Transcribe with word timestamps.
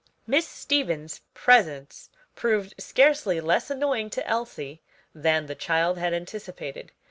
Miss 0.25 0.47
Stevens' 0.47 1.21
presence 1.35 2.09
proved 2.33 2.73
scarcely 2.79 3.39
less 3.39 3.69
annoying 3.69 4.09
to 4.09 4.27
Elsie 4.27 4.81
than 5.13 5.45
the 5.45 5.53
child 5.53 5.99
had 5.99 6.11
anticipated. 6.11 6.91